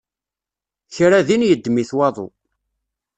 Kra 0.95 1.19
din 1.27 1.47
yeddem-it 1.49 1.91
waḍu. 1.97 2.27